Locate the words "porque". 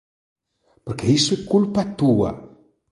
0.83-1.11